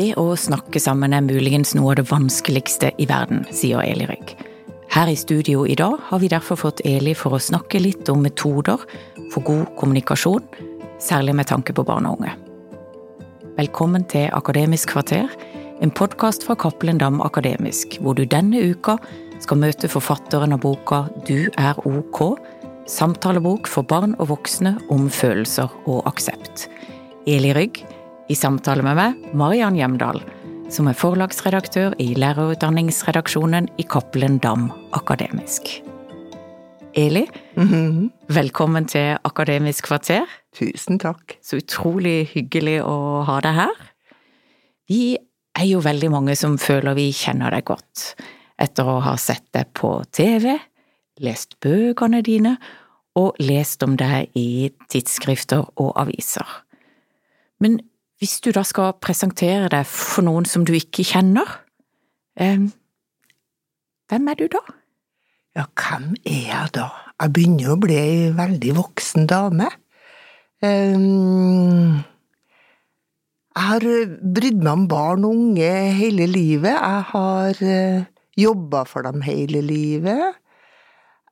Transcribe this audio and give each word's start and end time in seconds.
Det 0.00 0.14
å 0.16 0.30
snakke 0.38 0.80
sammen 0.80 1.12
er 1.12 1.20
muligens 1.20 1.74
noe 1.76 1.90
av 1.92 1.98
det 1.98 2.06
vanskeligste 2.08 2.88
i 3.02 3.04
verden, 3.10 3.42
sier 3.52 3.82
Eli 3.84 4.06
Rygg. 4.08 4.30
Her 4.94 5.10
i 5.12 5.16
studio 5.18 5.66
i 5.68 5.74
dag 5.76 5.98
har 6.06 6.22
vi 6.22 6.30
derfor 6.32 6.56
fått 6.56 6.80
Eli 6.88 7.12
for 7.12 7.36
å 7.36 7.40
snakke 7.42 7.82
litt 7.82 8.08
om 8.08 8.22
metoder 8.24 8.80
for 9.34 9.44
god 9.44 9.74
kommunikasjon, 9.76 10.46
særlig 11.04 11.34
med 11.36 11.50
tanke 11.50 11.76
på 11.76 11.84
barn 11.84 12.08
og 12.08 12.16
unge. 12.16 12.32
Velkommen 13.58 14.08
til 14.08 14.30
Akademisk 14.32 14.94
kvarter, 14.94 15.28
en 15.84 15.92
podkast 15.92 16.48
fra 16.48 16.56
Cappelen 16.56 17.02
Dam 17.02 17.20
Akademisk, 17.20 18.00
hvor 18.00 18.16
du 18.16 18.24
denne 18.24 18.64
uka 18.72 18.96
skal 19.44 19.60
møte 19.60 19.90
forfatteren 19.90 20.56
av 20.56 20.64
boka 20.64 21.04
Du 21.28 21.50
er 21.60 21.76
ok, 21.84 22.24
samtalebok 22.88 23.68
for 23.68 23.84
barn 23.84 24.16
og 24.16 24.32
voksne 24.32 24.78
om 24.88 25.10
følelser 25.12 25.68
og 25.84 26.06
aksept. 26.08 26.70
Eli 27.28 27.52
Rygg 27.52 27.84
i 28.30 28.36
samtale 28.38 28.84
med 28.86 28.94
meg, 28.94 29.22
Mariann 29.34 29.74
Hjemdal, 29.74 30.20
som 30.70 30.86
er 30.86 30.94
forlagsredaktør 30.94 31.96
i 31.98 32.12
lærerutdanningsredaksjonen 32.14 33.66
i 33.82 33.86
Cappelen 33.90 34.38
Dam 34.38 34.68
Akademisk. 34.94 35.80
Eli, 36.94 37.26
mm 37.56 37.68
-hmm. 37.68 38.10
velkommen 38.28 38.86
til 38.86 39.18
Akademisk 39.24 39.84
kvarter. 39.84 40.26
Tusen 40.54 40.98
takk. 40.98 41.38
Så 41.42 41.56
utrolig 41.56 42.30
hyggelig 42.34 42.82
å 42.82 43.22
ha 43.22 43.40
deg 43.40 43.54
her. 43.54 43.74
Vi 44.88 45.16
er 45.54 45.64
jo 45.64 45.80
veldig 45.80 46.10
mange 46.10 46.36
som 46.36 46.58
føler 46.58 46.94
vi 46.94 47.12
kjenner 47.12 47.50
deg 47.50 47.64
godt, 47.64 48.14
etter 48.58 48.84
å 48.84 49.00
ha 49.00 49.16
sett 49.16 49.52
deg 49.52 49.64
på 49.74 50.04
TV, 50.12 50.58
lest 51.20 51.60
bøkene 51.60 52.22
dine 52.22 52.58
og 53.14 53.34
lest 53.38 53.82
om 53.82 53.96
deg 53.96 54.30
i 54.34 54.70
tidsskrifter 54.88 55.66
og 55.76 55.92
aviser. 55.96 56.46
Men 57.58 57.80
hvis 58.20 58.36
du 58.44 58.50
da 58.52 58.62
skal 58.68 58.98
presentere 59.00 59.70
deg 59.72 59.88
for 59.88 60.24
noen 60.26 60.44
som 60.48 60.66
du 60.68 60.74
ikke 60.76 61.06
kjenner, 61.08 61.48
eh, 62.36 62.68
hvem 64.10 64.28
er 64.28 64.36
du 64.36 64.46
da? 64.52 64.60
Ja, 65.56 65.64
hvem 65.74 66.12
er 66.28 66.42
jeg 66.46 66.72
da? 66.76 66.88
Jeg 67.20 67.32
begynner 67.36 67.72
å 67.72 67.80
bli 67.80 67.96
ei 67.98 68.18
veldig 68.36 68.74
voksen 68.76 69.26
dame. 69.30 69.66
Um, 70.60 72.00
jeg 73.50 73.66
har 73.66 73.86
brydd 74.36 74.60
meg 74.60 74.72
om 74.72 74.84
barn 74.90 75.24
og 75.26 75.34
unge 75.34 75.70
hele 75.96 76.28
livet. 76.30 76.76
Jeg 76.76 77.06
har 77.10 77.62
uh, 77.64 78.04
jobba 78.38 78.84
for 78.88 79.08
dem 79.08 79.24
hele 79.26 79.62
livet. 79.64 80.36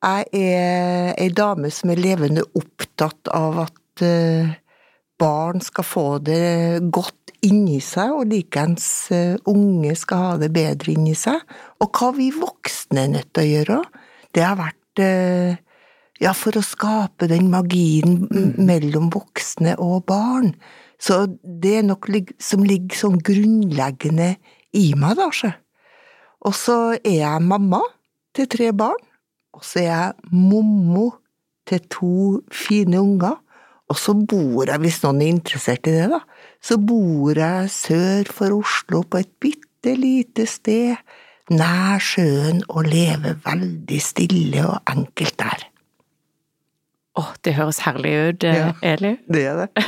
Jeg 0.03 0.27
er 0.41 1.12
ei 1.19 1.28
dame 1.34 1.70
som 1.75 1.92
er 1.92 2.00
levende 2.00 2.47
opptatt 2.59 3.31
av 3.34 3.62
at 3.66 4.05
uh, 4.06 4.56
barn 5.19 5.62
skal 5.64 5.86
få 5.86 6.06
det 6.24 6.80
godt 6.94 7.33
inni 7.47 7.78
seg, 7.84 8.14
og 8.16 8.33
likeens 8.33 8.88
eh, 9.14 9.36
unge 9.50 9.94
skal 9.98 10.25
ha 10.25 10.34
det 10.41 10.50
bedre 10.55 10.94
inni 10.94 11.14
seg. 11.19 11.42
Og 11.83 11.91
hva 11.94 12.10
vi 12.16 12.30
voksne 12.34 13.05
er 13.05 13.14
nødt 13.14 13.33
til 13.33 13.44
å 13.44 13.52
gjøre, 13.52 13.78
det 14.34 14.44
har 14.44 14.58
vært 14.58 15.02
eh, 15.05 15.58
ja, 16.22 16.34
for 16.34 16.58
å 16.58 16.64
skape 16.64 17.28
den 17.30 17.50
magien 17.52 18.27
mellom 18.58 19.10
voksne 19.14 19.77
og 19.83 20.05
barn. 20.10 20.52
Så 20.98 21.25
det 21.42 21.77
er 21.78 21.86
noe 21.86 22.25
som 22.42 22.64
ligger 22.66 22.98
sånn 22.98 23.20
grunnleggende 23.22 24.34
i 24.75 24.91
meg, 24.98 25.19
da, 25.20 25.30
sjø. 25.30 25.53
Og 26.47 26.55
så 26.55 26.78
er 26.98 27.20
jeg 27.20 27.47
mamma 27.47 27.80
til 28.34 28.47
tre 28.50 28.70
barn, 28.77 29.00
og 29.55 29.64
så 29.66 29.82
er 29.82 29.88
jeg 29.88 30.34
mommo 30.34 31.08
til 31.69 31.82
to 31.91 32.16
fine 32.55 33.00
unger. 33.00 33.38
Og 33.89 33.97
så 33.97 34.12
bor 34.12 34.69
jeg, 34.69 34.81
hvis 34.83 35.00
noen 35.05 35.22
er 35.25 35.33
interessert 35.33 35.89
i 35.89 35.94
det, 35.94 36.08
da, 36.12 36.20
så 36.61 36.77
bor 36.81 37.39
jeg 37.39 37.70
sør 37.72 38.28
for 38.34 38.58
Oslo 38.58 39.03
på 39.08 39.22
et 39.22 39.31
bitte 39.41 39.94
lite 39.97 40.44
sted, 40.48 40.98
nær 41.49 42.03
sjøen, 42.04 42.60
og 42.69 42.91
lever 42.91 43.38
veldig 43.47 44.00
stille 44.04 44.66
og 44.69 44.93
enkelt 44.93 45.38
der. 45.41 45.69
Å, 47.19 47.22
oh, 47.22 47.31
det 47.43 47.56
høres 47.56 47.81
herlig 47.87 48.12
ut, 48.15 48.44
eh, 48.47 48.59
ja, 48.60 48.72
Eli. 48.84 49.16
Det 49.26 49.47
er 49.49 49.65
det. 49.65 49.87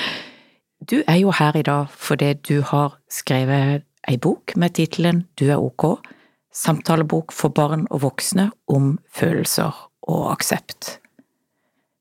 du 0.90 1.00
er 1.00 1.16
jo 1.18 1.32
her 1.34 1.56
i 1.56 1.64
dag 1.66 1.88
fordi 1.90 2.34
du 2.46 2.60
har 2.68 3.00
skrevet 3.10 3.88
ei 4.08 4.16
bok 4.20 4.54
med 4.56 4.76
tittelen 4.76 5.24
Du 5.38 5.48
er 5.50 5.58
ok, 5.60 5.98
samtalebok 6.54 7.34
for 7.34 7.52
barn 7.54 7.88
og 7.90 8.04
voksne 8.04 8.50
om 8.70 8.98
følelser 9.10 9.86
og 10.10 10.30
aksept. 10.32 10.98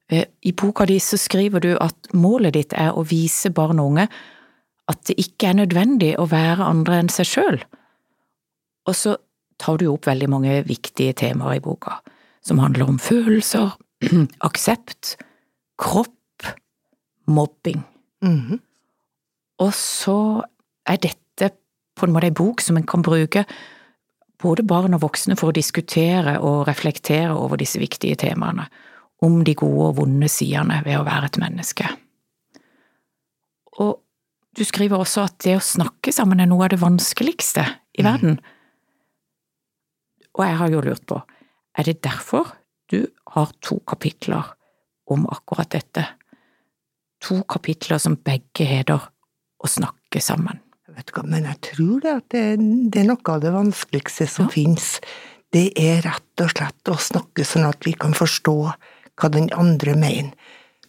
Eh, 0.09 0.25
I 0.41 0.51
boka 0.51 0.85
di 0.85 0.99
så 0.99 1.17
skriver 1.17 1.61
du 1.63 1.71
at 1.77 2.13
målet 2.17 2.55
ditt 2.57 2.73
er 2.73 2.97
å 2.97 3.05
vise 3.07 3.51
barn 3.53 3.79
og 3.79 3.93
unge 3.93 4.07
at 4.89 5.01
det 5.05 5.19
ikke 5.21 5.51
er 5.51 5.59
nødvendig 5.61 6.15
å 6.17 6.25
være 6.31 6.65
andre 6.65 7.03
enn 7.03 7.11
seg 7.13 7.29
sjøl. 7.29 7.59
Og 8.89 8.97
så 8.97 9.17
tar 9.61 9.77
du 9.77 9.89
opp 9.91 10.07
veldig 10.09 10.29
mange 10.31 10.55
viktige 10.65 11.13
temaer 11.13 11.59
i 11.59 11.61
boka, 11.63 11.99
som 12.41 12.61
handler 12.63 12.89
om 12.89 12.97
følelser, 13.01 13.75
aksept, 14.49 15.17
kropp, 15.77 16.47
mobbing. 17.27 17.83
Mm 18.25 18.39
-hmm. 18.39 18.59
Og 19.59 19.73
så 19.73 20.43
er 20.87 20.97
dette 20.97 21.51
på 21.95 22.05
en 22.05 22.11
måte 22.11 22.25
ei 22.25 22.31
bok 22.31 22.61
som 22.61 22.77
en 22.77 22.85
kan 22.85 23.01
bruke 23.01 23.45
både 24.41 24.63
barn 24.63 24.93
og 24.93 25.01
voksne 25.01 25.35
for 25.35 25.49
å 25.49 25.55
diskutere 25.55 26.39
og 26.39 26.67
reflektere 26.67 27.35
over 27.35 27.57
disse 27.57 27.79
viktige 27.79 28.15
temaene 28.15 28.67
om 29.25 29.41
de 29.43 29.55
gode 29.57 29.89
og 29.89 29.97
vonde 29.99 30.29
sidene 30.31 30.79
ved 30.85 30.99
å 30.99 31.07
være 31.07 31.29
et 31.29 31.39
menneske. 31.41 31.89
Og 33.79 33.97
du 34.55 34.63
skriver 34.67 34.99
også 34.99 35.25
at 35.27 35.37
det 35.45 35.57
å 35.57 35.63
snakke 35.63 36.13
sammen 36.15 36.41
er 36.41 36.49
noe 36.49 36.65
av 36.67 36.73
det 36.73 36.81
vanskeligste 36.81 37.65
i 37.99 38.03
mm. 38.03 38.07
verden. 38.07 38.39
Og 40.35 40.45
jeg 40.45 40.57
har 40.61 40.71
jo 40.73 40.85
lurt 40.85 41.05
på, 41.09 41.19
er 41.77 41.87
det 41.87 41.99
derfor 42.05 42.55
du 42.89 43.03
har 43.35 43.51
to 43.63 43.79
kapitler 43.87 44.55
om 45.09 45.27
akkurat 45.29 45.69
dette? 45.75 46.05
To 47.27 47.41
kapitler 47.49 47.99
som 48.01 48.17
begge 48.23 48.67
heter 48.67 49.09
Å 49.59 49.67
snakke 49.67 50.21
sammen. 50.23 50.61
Jeg 50.87 50.95
vet 50.95 51.09
ikke, 51.11 51.25
men 51.27 51.43
jeg 51.49 51.59
tror 51.67 51.97
det 51.99 52.11
at 52.13 52.27
det, 52.31 52.43
det 52.93 53.01
er 53.01 53.09
noe 53.09 53.33
av 53.33 53.41
det 53.43 53.51
vanskeligste 53.51 54.23
som 54.31 54.47
ja. 54.47 54.53
fins. 54.53 54.85
Det 55.51 55.65
er 55.75 55.99
rett 56.05 56.43
og 56.45 56.53
slett 56.53 56.91
å 56.91 56.95
snakke 56.95 57.43
sånn 57.43 57.67
at 57.67 57.83
vi 57.83 57.91
kan 57.99 58.15
forstå 58.15 58.55
hva 59.19 59.31
den 59.33 59.51
andre 59.55 59.95
mener. 59.99 60.33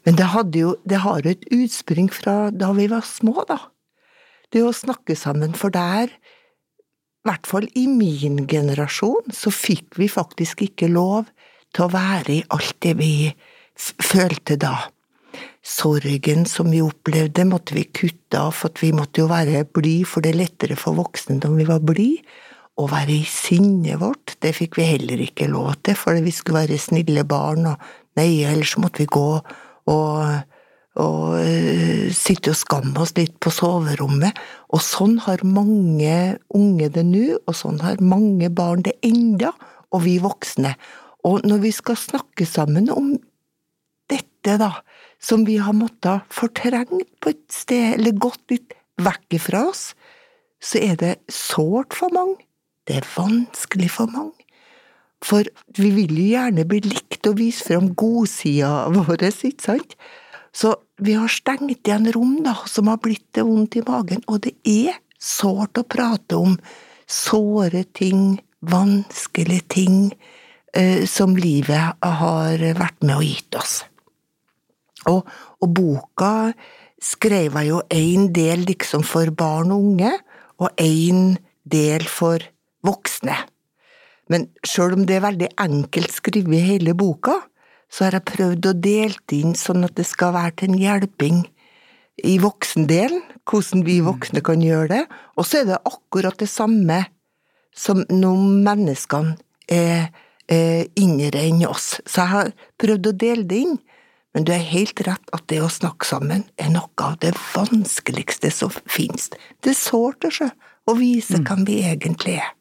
Men 0.07 0.17
det, 0.17 0.27
jo, 0.57 0.75
det 0.89 1.03
har 1.05 1.21
jo 1.21 1.35
et 1.35 1.45
utspring 1.53 2.09
fra 2.13 2.49
da 2.51 2.73
vi 2.77 2.89
var 2.89 3.05
små, 3.05 3.45
da. 3.49 3.59
Det 4.51 4.63
å 4.65 4.75
snakke 4.75 5.15
sammen, 5.19 5.53
for 5.55 5.71
der, 5.75 6.11
i 6.11 7.29
hvert 7.29 7.47
fall 7.47 7.69
i 7.77 7.85
min 7.91 8.47
generasjon, 8.49 9.29
så 9.35 9.53
fikk 9.53 10.01
vi 10.01 10.09
faktisk 10.11 10.65
ikke 10.67 10.89
lov 10.91 11.29
til 11.75 11.87
å 11.87 11.93
være 11.93 12.39
i 12.39 12.47
alt 12.55 12.79
det 12.83 12.97
vi 12.99 13.13
følte 13.77 14.57
da. 14.61 14.75
Sorgen 15.61 16.47
som 16.49 16.71
vi 16.73 16.81
opplevde, 16.83 17.45
måtte 17.47 17.77
vi 17.77 17.85
kutte 17.85 18.41
av, 18.41 18.55
for 18.57 18.73
vi 18.81 18.95
måtte 18.97 19.23
jo 19.23 19.29
være 19.31 19.67
blid, 19.69 20.09
for 20.09 20.25
det 20.25 20.33
er 20.33 20.41
lettere 20.41 20.79
for 20.81 20.97
voksne 20.97 21.37
når 21.43 21.59
vi 21.59 21.69
var 21.69 21.85
blid. 21.85 22.31
Å 22.81 22.87
være 22.89 23.13
i 23.13 23.27
sinnet 23.29 24.01
vårt, 24.01 24.39
det 24.41 24.55
fikk 24.57 24.79
vi 24.81 24.89
heller 24.89 25.21
ikke 25.21 25.51
lov 25.53 25.75
til, 25.85 25.99
for 26.01 26.17
vi 26.25 26.33
skulle 26.33 26.63
være 26.65 26.81
snille 26.81 27.27
barn 27.29 27.69
og 27.69 27.91
Nei, 28.19 28.43
ellers 28.49 28.77
måtte 28.81 29.03
vi 29.03 29.09
gå 29.11 29.27
og, 29.91 30.57
og 31.01 31.21
uh, 31.37 32.07
sitte 32.15 32.53
og 32.53 32.59
skamme 32.59 32.95
oss 33.03 33.15
litt 33.19 33.37
på 33.43 33.53
soverommet. 33.55 34.39
Og 34.75 34.83
sånn 34.85 35.19
har 35.27 35.45
mange 35.47 36.17
unge 36.57 36.91
det 36.95 37.07
nå, 37.07 37.39
og 37.45 37.57
sånn 37.57 37.81
har 37.85 38.03
mange 38.03 38.51
barn 38.51 38.85
det 38.87 38.97
enda, 39.07 39.55
og 39.91 40.05
vi 40.07 40.19
voksne. 40.23 40.75
Og 41.27 41.45
når 41.47 41.65
vi 41.67 41.73
skal 41.75 41.99
snakke 42.01 42.47
sammen 42.49 42.91
om 42.93 43.15
dette, 44.11 44.57
da, 44.59 44.73
som 45.21 45.45
vi 45.47 45.59
har 45.61 45.77
måttet 45.77 46.27
fortrengt 46.33 47.11
på 47.21 47.35
et 47.35 47.45
sted, 47.53 47.97
eller 47.99 48.17
gått 48.17 48.43
litt 48.53 48.75
vekk 49.01 49.39
ifra 49.39 49.67
oss, 49.71 49.91
så 50.61 50.81
er 50.81 50.97
det 51.01 51.15
sårt 51.33 51.97
for 51.97 52.13
mange. 52.13 52.41
Det 52.89 53.01
er 53.01 53.11
vanskelig 53.15 53.91
for 53.95 54.11
mange. 54.13 54.37
For 55.25 55.45
vi 55.77 55.91
vil 55.93 56.17
jo 56.17 56.29
gjerne 56.33 56.65
bli 56.69 56.81
likt 56.87 57.10
og 57.29 57.39
vise 57.41 57.65
fram 57.67 57.91
godsida 57.99 58.89
vår, 58.95 59.27
ikke 59.29 59.65
sant? 59.65 59.97
Så 60.53 60.75
vi 60.99 61.15
har 61.15 61.31
stengt 61.31 61.87
igjen 61.87 62.11
rom, 62.15 62.41
da, 62.45 62.57
som 62.67 62.91
har 62.91 63.01
blitt 63.03 63.29
det 63.37 63.45
vondt 63.47 63.79
i 63.79 63.85
magen, 63.87 64.25
og 64.27 64.43
det 64.47 64.57
er 64.67 64.99
sårt 65.21 65.79
å 65.79 65.87
prate 65.87 66.39
om 66.39 66.57
såre 67.11 67.85
ting, 67.97 68.41
vanskelige 68.61 69.69
ting, 69.71 70.01
eh, 70.75 71.07
som 71.07 71.37
livet 71.37 71.97
har 72.03 72.67
vært 72.79 73.03
med 73.03 73.17
og 73.17 73.27
gitt 73.27 73.59
oss. 73.59 73.81
Og, 75.09 75.25
og 75.61 75.73
boka 75.75 76.53
skrev 77.01 77.57
jeg 77.57 77.71
jo 77.71 77.81
én 77.95 78.29
del 78.35 78.67
liksom 78.69 79.05
for 79.07 79.31
barn 79.33 79.73
og 79.73 79.87
unge, 79.93 80.13
og 80.61 80.83
én 80.83 81.39
del 81.65 82.05
for 82.09 82.43
voksne. 82.85 83.37
Men 84.31 84.47
sjøl 84.67 84.95
om 84.95 85.07
det 85.09 85.19
er 85.19 85.27
veldig 85.27 85.49
enkelt 85.61 86.15
skrevet 86.15 86.57
i 86.57 86.67
hele 86.73 86.95
boka, 86.99 87.41
så 87.91 88.07
har 88.07 88.19
jeg 88.19 88.29
prøvd 88.31 88.69
å 88.71 88.77
dele 88.79 89.19
det 89.29 89.41
inn 89.43 89.57
sånn 89.59 89.83
at 89.87 89.97
det 89.99 90.07
skal 90.07 90.37
være 90.37 90.55
til 90.61 90.71
en 90.71 90.79
hjelping 90.79 91.41
i 92.27 92.37
voksendelen, 92.39 93.23
hvordan 93.49 93.85
vi 93.87 93.99
voksne 94.05 94.43
kan 94.47 94.63
gjøre 94.63 94.91
det. 94.93 95.05
Og 95.35 95.49
så 95.49 95.63
er 95.63 95.71
det 95.73 95.81
akkurat 95.89 96.39
det 96.39 96.51
samme 96.53 97.03
som 97.77 98.05
når 98.11 98.43
menneskene 98.67 99.37
er, 99.71 100.11
er 100.51 100.87
yngre 101.01 101.43
enn 101.43 101.65
oss. 101.67 101.97
Så 102.07 102.23
jeg 102.23 102.35
har 102.35 102.53
prøvd 102.83 103.11
å 103.11 103.17
dele 103.25 103.49
det 103.51 103.63
inn. 103.67 103.79
Men 104.31 104.47
du 104.47 104.53
er 104.55 104.63
helt 104.63 105.01
rett 105.03 105.33
at 105.35 105.49
det 105.51 105.59
å 105.59 105.73
snakke 105.73 106.07
sammen 106.07 106.45
er 106.61 106.71
noe 106.71 107.03
av 107.03 107.17
det 107.23 107.33
vanskeligste 107.51 108.53
som 108.55 108.71
finnes. 108.87 109.27
Det 109.59 109.73
er 109.73 109.79
sårt 109.79 110.23
å 110.31 110.95
vise 110.95 111.41
mm. 111.41 111.47
hvem 111.49 111.65
vi 111.67 111.81
egentlig 111.89 112.37
er. 112.39 112.53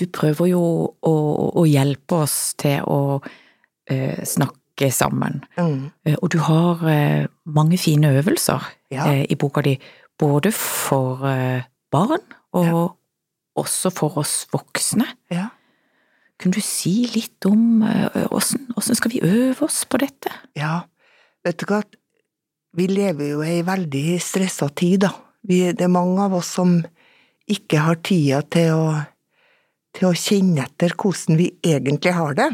Du 0.00 0.06
prøver 0.10 0.50
jo 0.50 0.62
å, 0.90 1.14
å 1.54 1.64
hjelpe 1.68 2.24
oss 2.24 2.54
til 2.58 2.82
å 2.90 3.00
uh, 3.20 4.20
snakke 4.26 4.90
sammen. 4.94 5.42
Mm. 5.54 5.90
Uh, 6.06 6.16
og 6.16 6.30
du 6.34 6.40
har 6.42 6.82
uh, 6.82 7.26
mange 7.46 7.78
fine 7.78 8.10
øvelser 8.18 8.64
ja. 8.94 9.06
i 9.22 9.38
boka 9.38 9.62
di, 9.66 9.76
både 10.18 10.50
for 10.54 11.22
barn 11.90 12.22
og 12.54 12.66
ja. 12.66 12.82
også 13.58 13.90
for 13.94 14.18
oss 14.22 14.44
voksne. 14.54 15.06
Ja. 15.34 15.48
Kunne 16.38 16.58
du 16.58 16.62
si 16.66 17.06
litt 17.10 17.46
om 17.46 17.82
åssen 18.34 18.98
skal 18.98 19.14
vi 19.14 19.22
øve 19.22 19.66
oss 19.66 19.82
på 19.86 19.98
dette? 20.02 20.30
Ja, 20.58 20.84
vet 21.46 21.58
du 21.58 21.66
hva, 21.70 21.80
vi 22.74 22.86
lever 22.90 23.34
jo 23.34 23.42
i 23.42 23.56
ei 23.58 23.66
veldig 23.66 24.18
stressa 24.22 24.68
tid, 24.74 25.04
da. 25.06 25.12
Vi, 25.46 25.60
det 25.76 25.86
er 25.86 25.92
mange 25.92 26.22
av 26.24 26.34
oss 26.38 26.54
som 26.56 26.78
ikke 27.50 27.82
har 27.84 28.00
tida 28.06 28.40
til 28.50 28.72
å, 28.74 28.86
til 29.94 30.10
å 30.10 30.16
kjenne 30.18 30.66
etter 30.66 30.94
hvordan 30.98 31.38
vi 31.38 31.50
egentlig 31.64 32.14
har 32.16 32.38
det. 32.38 32.50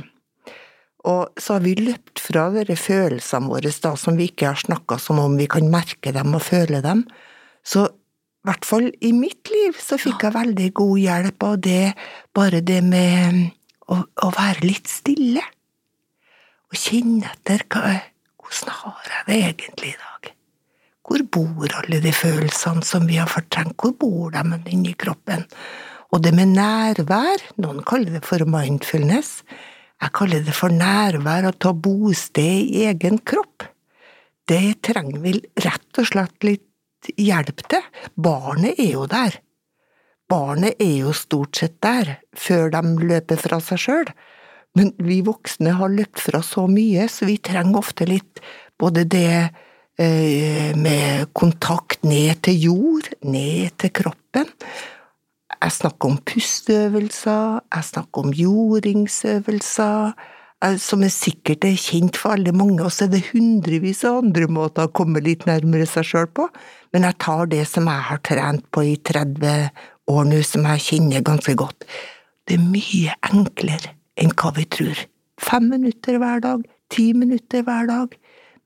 Og 1.09 1.41
så 1.41 1.57
har 1.57 1.65
vi 1.65 1.79
løpt 1.79 2.21
fra 2.21 2.49
de 2.53 2.77
følelsene 2.77 3.49
våre 3.49 3.73
da, 3.73 3.95
som 3.97 4.19
vi 4.19 4.29
ikke 4.29 4.51
har 4.51 4.61
snakka 4.61 4.99
som 5.01 5.21
om 5.23 5.39
vi 5.41 5.49
kan 5.49 5.71
merke 5.73 6.13
dem 6.13 6.37
og 6.37 6.45
føle 6.45 6.83
dem. 6.85 7.07
Så 7.65 7.87
i 7.89 8.49
hvert 8.49 8.65
fall 8.69 8.91
i 9.05 9.13
mitt 9.17 9.49
liv 9.53 9.77
så 9.81 9.99
fikk 10.01 10.27
jeg 10.27 10.37
veldig 10.37 10.69
god 10.77 10.99
hjelp 11.01 11.47
av 11.49 11.57
det, 11.65 11.95
bare 12.37 12.61
det 12.65 12.81
med 12.85 13.41
å, 13.89 14.01
å 14.01 14.31
være 14.37 14.65
litt 14.65 14.89
stille. 14.89 15.45
Og 16.71 16.79
kjenne 16.79 17.33
etter 17.33 17.65
hva, 17.73 17.97
hvordan 18.41 18.77
har 18.83 19.11
jeg 19.15 19.27
det 19.29 19.41
egentlig 19.41 19.95
i 19.95 20.01
dag? 20.01 20.31
Hvor 21.11 21.25
bor 21.35 21.73
alle 21.81 21.99
de 22.05 22.13
følelsene 22.15 22.85
som 22.87 23.09
vi 23.09 23.17
har 23.19 23.29
fortrengt, 23.29 23.75
hvor 23.81 23.97
bor 23.99 24.31
de 24.37 24.61
inni 24.71 24.93
kroppen? 24.95 25.47
Og 26.11 26.23
det 26.25 26.33
med 26.35 26.57
nærvær, 26.57 27.45
noen 27.63 27.85
kaller 27.87 28.17
det 28.17 28.25
for 28.27 28.43
mindfulness, 28.49 29.41
jeg 30.01 30.15
kaller 30.17 30.43
det 30.47 30.55
for 30.57 30.73
nærvær 30.73 31.51
å 31.51 31.55
ta 31.61 31.75
bosted 31.77 32.73
i 32.73 32.87
egen 32.89 33.21
kropp. 33.21 33.67
Det 34.49 34.81
trenger 34.83 35.21
vi 35.23 35.37
rett 35.63 36.01
og 36.01 36.09
slett 36.09 36.47
litt 36.47 37.13
hjelp 37.21 37.63
til. 37.71 37.85
Barnet 38.17 38.81
er 38.81 38.95
jo 38.97 39.07
der. 39.11 39.37
Barnet 40.31 40.81
er 40.81 40.97
jo 41.05 41.15
stort 41.15 41.61
sett 41.61 41.77
der, 41.85 42.17
før 42.33 42.73
de 42.73 42.83
løper 43.13 43.39
fra 43.39 43.61
seg 43.63 43.83
sjøl. 43.85 44.13
Men 44.79 44.95
vi 45.03 45.21
voksne 45.27 45.77
har 45.79 45.93
løpt 45.93 46.23
fra 46.23 46.41
så 46.47 46.65
mye, 46.71 47.07
så 47.11 47.29
vi 47.29 47.37
trenger 47.43 47.83
ofte 47.83 48.09
litt 48.09 48.41
både 48.81 49.05
det 49.11 49.51
Eh, 50.01 50.77
med 50.77 51.29
kontakt 51.37 52.07
ned 52.09 52.39
til 52.47 52.57
jord, 52.57 53.11
ned 53.21 53.75
til 53.77 53.91
kroppen. 53.93 54.47
Jeg 55.61 55.75
snakker 55.77 56.09
om 56.09 56.21
pusteøvelser, 56.25 57.59
jeg 57.75 57.85
snakker 57.85 58.23
om 58.25 58.31
jordingsøvelser, 58.33 60.15
eh, 60.65 60.77
som 60.81 61.03
er 61.05 61.13
sikkert 61.13 61.67
er 61.69 61.77
kjent 61.77 62.17
for 62.17 62.33
alle 62.33 62.55
mange, 62.57 62.81
og 62.81 62.93
så 62.97 63.05
er 63.05 63.13
det 63.13 63.27
hundrevis 63.35 64.01
av 64.09 64.23
andre 64.23 64.49
måter 64.49 64.89
å 64.89 64.93
komme 64.97 65.21
litt 65.21 65.45
nærmere 65.45 65.85
seg 65.91 66.09
sjøl 66.09 66.31
på, 66.33 66.49
men 66.95 67.05
jeg 67.05 67.19
tar 67.27 67.53
det 67.53 67.67
som 67.69 67.93
jeg 67.93 68.07
har 68.09 68.23
trent 68.25 68.65
på 68.73 68.87
i 68.89 68.97
30 68.97 69.69
år 70.09 70.33
nå, 70.33 70.41
som 70.49 70.65
jeg 70.73 70.87
kjenner 70.87 71.29
ganske 71.29 71.57
godt. 71.61 71.85
Det 72.49 72.57
er 72.57 72.65
mye 72.65 73.21
enklere 73.29 73.93
enn 74.17 74.33
hva 74.33 74.57
vi 74.57 74.65
tror. 74.65 75.05
Fem 75.41 75.69
minutter 75.69 76.17
hver 76.21 76.41
dag, 76.41 76.65
ti 76.89 77.11
minutter 77.13 77.69
hver 77.69 77.85
dag, 77.93 78.17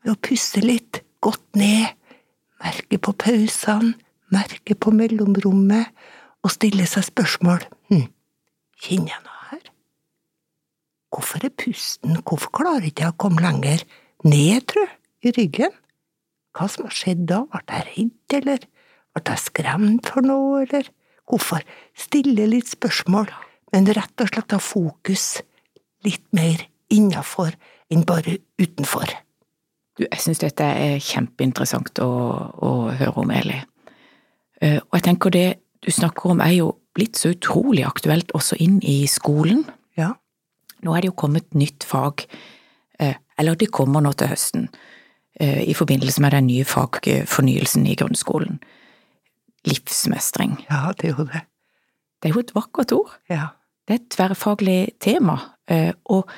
med 0.05 0.15
å 0.15 0.21
puste 0.23 0.63
litt, 0.63 1.03
godt 1.25 1.59
ned, 1.59 1.91
merke 2.63 3.03
på 3.03 3.19
pausene, 3.19 3.97
merke 4.31 4.79
på 4.79 4.95
mellomrommet, 4.95 5.91
og 6.45 6.53
stille 6.53 6.87
seg 6.89 7.07
spørsmål 7.09 7.65
hm, 7.91 8.09
kjenner 8.85 9.15
jeg 9.15 9.23
noe 9.25 9.47
her? 9.51 9.71
Hvorfor 11.15 11.47
er 11.47 11.55
pusten, 11.65 12.19
hvorfor 12.21 12.53
klarer 12.55 12.89
ikke 12.89 13.07
jeg 13.07 13.15
å 13.15 13.23
komme 13.25 13.45
lenger 13.45 13.85
ned, 14.27 14.67
tru, 14.71 14.85
i 15.25 15.33
ryggen? 15.37 15.73
Hva 16.55 16.69
som 16.71 16.87
har 16.87 16.95
skjedd 16.95 17.25
da, 17.31 17.43
ble 17.51 17.63
jeg 17.71 17.87
redd, 17.89 18.37
eller 18.41 18.69
ble 19.17 19.25
jeg 19.31 19.45
skremt 19.47 20.11
for 20.13 20.27
noe, 20.27 20.63
eller 20.67 20.91
hvorfor? 21.31 21.65
Stille 21.99 22.47
litt 22.51 22.71
spørsmål, 22.71 23.31
men 23.75 23.91
rett 23.97 24.23
og 24.23 24.31
slett 24.31 24.55
ha 24.55 24.61
fokus 24.63 25.29
litt 26.05 26.27
mer 26.37 26.67
innafor 26.93 27.55
enn 27.93 28.05
bare 28.07 28.39
utenfor. 28.61 29.11
Du, 29.95 30.05
jeg 30.05 30.23
syns 30.23 30.43
dette 30.43 30.67
er 30.67 31.03
kjempeinteressant 31.03 32.01
å, 32.03 32.11
å, 32.59 32.71
høre 32.91 33.23
om, 33.23 33.31
Eli. 33.31 33.61
Uh, 34.59 34.81
og 34.83 34.99
jeg 34.99 35.07
tenker 35.07 35.35
det 35.35 35.49
du 35.85 35.91
snakker 35.93 36.33
om 36.33 36.43
er 36.43 36.57
jo 36.59 36.73
blitt 36.97 37.19
så 37.21 37.35
utrolig 37.35 37.85
aktuelt 37.87 38.33
også 38.37 38.59
inn 38.63 38.81
i 38.87 39.05
skolen. 39.11 39.65
Ja. 39.99 40.15
Nå 40.85 40.95
er 40.95 41.05
det 41.05 41.13
jo 41.13 41.19
kommet 41.25 41.57
nytt 41.57 41.87
fag, 41.89 42.27
uh, 43.03 43.17
eller 43.41 43.59
det 43.59 43.73
kommer 43.75 44.05
nå 44.05 44.15
til 44.19 44.31
høsten, 44.33 44.69
uh, 45.41 45.61
i 45.65 45.75
forbindelse 45.77 46.23
med 46.25 46.37
den 46.37 46.49
nye 46.49 46.65
fagfornyelsen 46.69 47.87
i 47.91 47.99
grunnskolen. 48.01 48.61
Livsmestring. 49.69 50.59
Ja, 50.69 50.93
det 50.97 51.11
er 51.11 51.21
jo 51.21 51.29
det. 51.29 51.45
Det 52.21 52.31
er 52.31 52.37
jo 52.37 52.45
et 52.45 52.57
vakkert 52.57 52.93
ord. 52.97 53.15
Ja. 53.33 53.53
Det 53.85 53.95
er 53.95 54.01
et 54.01 54.13
tverrfaglig 54.15 54.79
tema, 55.05 55.35
og 56.09 56.31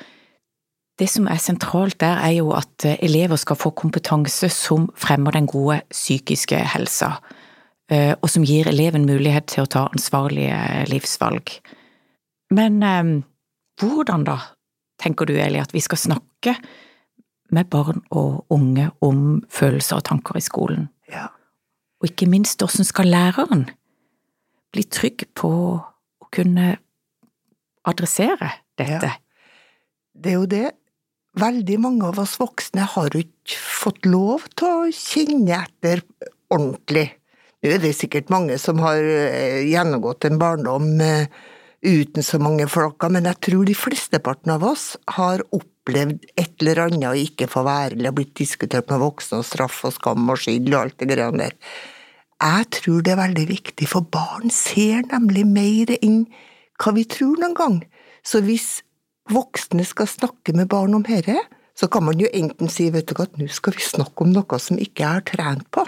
det 0.99 1.09
som 1.11 1.27
er 1.29 1.37
sentralt 1.41 1.99
der, 2.01 2.17
er 2.25 2.39
jo 2.39 2.51
at 2.57 2.85
eh, 2.85 2.97
elever 3.05 3.37
skal 3.37 3.59
få 3.59 3.69
kompetanse 3.77 4.49
som 4.49 4.89
fremmer 4.97 5.35
den 5.35 5.47
gode 5.47 5.81
psykiske 5.91 6.57
helsa, 6.73 7.11
eh, 7.21 7.35
og 7.87 8.27
som 8.27 8.43
gir 8.43 8.67
eleven 8.67 9.05
mulighet 9.07 9.45
til 9.53 9.63
å 9.63 9.69
ta 9.71 9.85
ansvarlige 9.95 10.57
livsvalg. 10.91 11.53
Men 12.53 12.83
eh, 12.83 13.13
hvordan 13.81 14.25
da, 14.27 14.37
tenker 15.01 15.29
du 15.29 15.35
Eli, 15.37 15.59
at 15.61 15.73
vi 15.75 15.83
skal 15.83 15.99
snakke 16.01 16.57
med 17.53 17.69
barn 17.71 18.01
og 18.11 18.47
unge 18.53 18.89
om 19.05 19.41
følelser 19.53 20.01
og 20.01 20.07
tanker 20.09 20.39
i 20.39 20.43
skolen? 20.43 20.89
Ja. 21.11 21.29
Og 22.01 22.11
ikke 22.11 22.29
minst, 22.29 22.61
hvordan 22.61 22.87
skal 22.87 23.11
læreren 23.11 23.67
bli 24.75 24.83
trygg 24.83 25.27
på 25.37 25.51
å 25.77 26.29
kunne 26.33 26.75
adressere 27.87 28.51
dette? 28.79 29.13
Ja. 29.13 29.21
Det 30.17 30.33
er 30.33 30.39
jo 30.39 30.49
det 30.49 30.65
veldig 31.37 31.77
mange 31.81 32.09
av 32.09 32.19
oss 32.21 32.35
voksne 32.41 32.87
har 32.95 33.13
jo 33.13 33.21
ikke 33.21 33.57
fått 33.61 34.07
lov 34.09 34.47
til 34.57 34.67
å 34.67 34.93
kjenne 34.93 35.61
etter 35.61 36.01
ordentlig. 36.53 37.11
Nå 37.63 37.73
er 37.73 37.81
det 37.81 37.95
sikkert 37.97 38.29
mange 38.29 38.57
som 38.61 38.81
har 38.83 39.01
eh, 39.01 39.63
gjennomgått 39.65 40.27
en 40.27 40.37
barndom 40.37 40.91
eh, 41.01 41.25
uten 41.81 42.25
så 42.25 42.37
mange 42.41 42.67
flokker, 42.69 43.09
men 43.13 43.25
jeg 43.29 43.41
tror 43.47 43.65
de 43.65 43.73
flesteparten 43.77 44.53
av 44.53 44.65
oss 44.65 44.91
har 45.17 45.41
opplevd 45.55 46.27
et 46.37 46.53
eller 46.61 46.83
annet 46.85 47.09
å 47.09 47.17
ikke 47.17 47.49
få 47.49 47.63
være, 47.65 47.97
eller 47.97 48.13
blitt 48.13 48.35
diskutert 48.37 48.89
med 48.91 49.01
voksne, 49.01 49.41
og 49.41 49.47
straff 49.47 49.83
og 49.89 49.95
skam 49.95 50.29
og 50.29 50.41
skyld 50.41 50.69
og 50.73 50.79
alt 50.83 50.97
det 51.01 51.09
greiene 51.13 51.47
der. 51.47 51.57
Jeg 52.37 52.69
tror 52.77 53.01
det 53.01 53.13
er 53.15 53.23
veldig 53.23 53.47
viktig, 53.49 53.89
for 53.89 54.05
barn 54.13 54.53
ser 54.53 55.07
nemlig 55.09 55.45
mer 55.49 55.95
enn 55.97 56.25
hva 56.77 56.93
vi 56.93 57.07
tror 57.09 57.39
noen 57.41 57.57
gang. 57.57 57.79
Så 58.21 58.43
hvis 58.45 58.83
voksne 59.33 59.85
skal 59.87 60.09
snakke 60.09 60.53
med 60.53 60.69
barn 60.69 60.93
om 60.93 61.05
dette, 61.07 61.39
så 61.77 61.89
kan 61.89 62.05
man 62.05 62.21
jo 62.21 62.29
enten 62.33 62.69
si 62.73 62.91
vet 62.93 63.09
du 63.09 63.17
hva, 63.17 63.25
nå 63.37 63.49
skal 63.53 63.73
vi 63.77 63.85
snakke 63.85 64.25
om 64.25 64.33
noe 64.33 64.61
som 64.61 64.77
ikke 64.81 65.03
jeg 65.03 65.17
har 65.19 65.25
trent 65.25 65.65
på. 65.73 65.85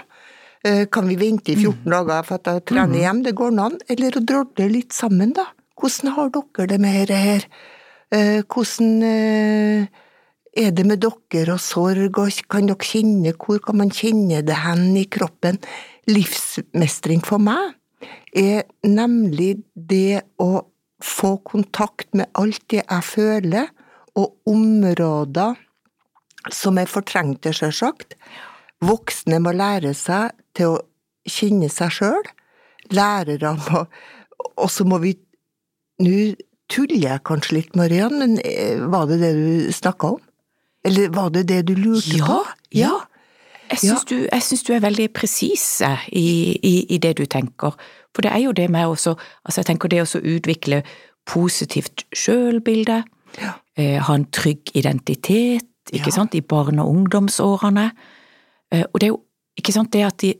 Eh, 0.64 0.84
kan 0.92 1.08
vi 1.08 1.16
vente 1.16 1.54
i 1.54 1.56
14 1.56 1.80
mm. 1.86 1.90
dager 1.94 2.26
for 2.28 2.36
at 2.36 2.50
jeg 2.50 2.66
trener 2.68 2.92
mm. 2.92 3.00
hjem? 3.00 3.24
Det 3.24 3.34
går 3.38 3.58
an. 3.64 3.78
Eller 3.88 4.16
å 4.18 4.24
drodle 4.24 4.68
litt 4.68 4.92
sammen, 4.96 5.32
da. 5.36 5.46
Hvordan 5.80 6.12
har 6.16 6.32
dere 6.34 6.68
det 6.68 6.78
med 6.82 6.98
dette 6.98 7.20
her? 7.20 7.46
Eh, 8.12 8.40
hvordan 8.44 9.04
eh, 9.06 9.86
er 10.60 10.74
det 10.76 10.84
med 10.84 11.00
dere 11.00 11.54
og 11.54 11.62
sorg, 11.64 12.18
og 12.20 12.42
kan 12.52 12.68
dere 12.68 12.90
kjenne, 12.90 13.32
hvor 13.38 13.62
kan 13.64 13.80
man 13.80 13.92
kjenne 13.94 14.42
det 14.44 14.58
hen 14.60 14.90
i 15.00 15.06
kroppen? 15.08 15.60
Livsmestring 16.10 17.24
for 17.24 17.40
meg 17.40 17.76
er 18.36 18.66
nemlig 18.86 19.62
det 19.74 20.22
å 20.40 20.66
få 21.00 21.36
kontakt 21.46 22.12
med 22.16 22.28
alt 22.36 22.60
det 22.72 22.82
jeg 22.82 23.06
føler, 23.06 23.72
og 24.18 24.34
områder 24.50 25.56
som 26.52 26.78
er 26.80 26.90
fortrengte, 26.90 27.52
sjølsagt. 27.54 28.16
Voksne 28.84 29.40
må 29.44 29.52
lære 29.56 29.92
seg 29.96 30.32
til 30.56 30.74
å 30.74 30.78
kjenne 31.28 31.68
seg 31.72 31.92
sjøl. 31.98 32.30
Lærere 32.96 33.54
må 33.58 33.84
Og 34.56 34.70
så 34.72 34.86
må 34.88 34.98
vi 35.02 35.14
Nå 36.00 36.32
tuller 36.70 36.96
jeg 36.96 37.20
kanskje 37.28 37.58
litt, 37.58 37.74
Mariann, 37.76 38.14
men 38.22 38.38
eh, 38.46 38.78
var 38.88 39.08
det 39.10 39.18
det 39.20 39.30
du 39.36 39.72
snakka 39.74 40.14
om? 40.14 40.20
Eller 40.86 41.10
var 41.12 41.28
det 41.34 41.42
det 41.50 41.58
du 41.68 41.74
lurte 41.76 42.16
ja, 42.16 42.24
på? 42.24 42.38
Ja. 42.72 42.92
Jeg 43.70 43.82
syns, 43.82 44.06
du, 44.64 44.66
du 44.66 44.72
er 44.74 44.82
veldig 44.82 45.08
presis 45.12 45.64
eh, 45.84 46.06
i, 46.16 46.28
i, 46.56 46.74
i, 46.94 46.98
det 47.02 47.16
du 47.18 47.24
tenker. 47.30 47.76
For 48.14 48.24
det 48.24 48.32
er 48.32 48.44
jo 48.46 48.54
det 48.56 48.70
med 48.70 48.88
også 48.88 49.12
Altså, 49.18 49.60
jeg 49.60 49.68
tenker 49.70 49.92
det 49.92 50.00
å 50.02 50.22
utvikle 50.36 50.80
positivt 51.28 52.06
sjølbilde, 52.16 53.02
ja. 53.42 53.52
eh, 53.76 53.98
ha 54.02 54.16
en 54.16 54.26
trygg 54.32 54.72
identitet, 54.74 55.68
ikke 55.92 56.08
ja. 56.08 56.16
sant, 56.16 56.34
i 56.34 56.40
barne- 56.40 56.82
og 56.82 56.94
ungdomsårene. 56.94 57.90
Eh, 58.74 58.86
og 58.86 59.00
det 59.00 59.08
er 59.08 59.12
jo 59.14 59.22
ikke 59.60 59.74
sant 59.74 59.92
det 59.92 60.04
at 60.06 60.18
de 60.22 60.34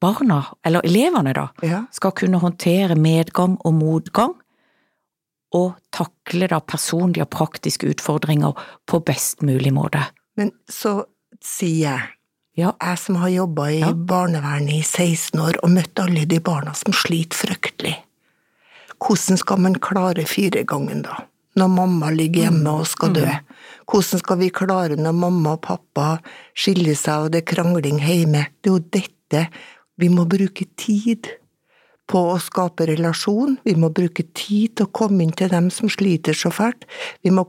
barna, 0.00 0.42
eller 0.66 0.84
elevene 0.84 1.32
da, 1.36 1.46
ja. 1.64 1.84
skal 1.92 2.12
kunne 2.16 2.40
håndtere 2.42 2.96
medgang 3.00 3.56
og 3.64 3.74
motgang, 3.74 4.34
og 5.56 5.76
takle 5.94 6.48
da 6.50 6.58
personlige 6.60 7.24
og 7.24 7.32
praktiske 7.32 7.88
utfordringer 7.88 8.56
på 8.86 9.00
best 9.06 9.44
mulig 9.46 9.72
måte. 9.72 10.02
Men 10.36 10.52
så 10.68 11.06
sier 11.40 11.86
jeg, 11.86 12.10
ja. 12.58 12.72
jeg 12.82 13.00
som 13.00 13.20
har 13.22 13.32
jobba 13.32 13.70
i 13.72 13.78
ja. 13.80 13.92
barnevernet 13.94 14.80
i 14.80 14.82
16 14.82 15.40
år 15.40 15.60
og 15.62 15.72
møtt 15.72 16.02
alle 16.02 16.26
de 16.28 16.40
barna 16.44 16.74
som 16.76 16.92
sliter 16.96 17.46
fryktelig, 17.46 17.94
hvordan 19.00 19.40
skal 19.40 19.60
man 19.60 19.80
klare 19.80 20.26
firegangen 20.28 21.02
da? 21.06 21.22
Når 21.56 21.72
mamma 21.72 22.10
ligger 22.12 22.46
hjemme 22.46 22.72
og 22.82 22.88
skal 22.88 23.14
dø. 23.16 23.24
Mm. 23.24 23.56
Hvordan 23.86 24.22
skal 24.22 24.40
vi 24.40 24.50
klare 24.50 24.98
når 24.98 25.14
mamma 25.14 25.56
og 25.56 25.62
pappa 25.66 26.16
skiller 26.58 26.98
seg 26.98 27.26
og 27.26 27.34
det 27.34 27.44
er 27.44 27.50
krangling 27.54 28.00
hjemme? 28.02 28.48
Det 28.60 28.70
er 28.70 28.74
jo 28.74 28.84
dette 28.98 29.46
vi 29.96 30.10
må 30.12 30.26
bruke 30.28 30.66
tid 30.78 31.30
på 32.10 32.20
å 32.32 32.36
skape 32.42 32.86
relasjon, 32.90 33.56
vi 33.66 33.74
må 33.78 33.90
bruke 33.94 34.26
tid 34.36 34.76
til 34.76 34.86
å 34.86 34.92
komme 34.94 35.24
inn 35.24 35.34
til 35.34 35.50
dem 35.50 35.70
som 35.74 35.90
sliter 35.90 36.36
så 36.36 36.52
fælt, 36.54 36.86
vi 37.26 37.32
må 37.34 37.46